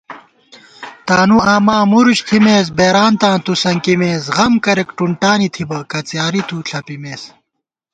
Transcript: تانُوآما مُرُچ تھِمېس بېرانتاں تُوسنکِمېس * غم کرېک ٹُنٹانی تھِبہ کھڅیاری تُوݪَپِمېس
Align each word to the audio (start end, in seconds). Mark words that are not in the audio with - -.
تانُوآما 1.07 1.77
مُرُچ 1.91 2.19
تھِمېس 2.27 2.67
بېرانتاں 2.77 3.35
تُوسنکِمېس 3.45 4.23
* 4.31 4.35
غم 4.35 4.53
کرېک 4.65 4.89
ٹُنٹانی 4.97 5.47
تھِبہ 5.53 5.79
کھڅیاری 5.91 6.41
تُوݪَپِمېس 6.47 7.23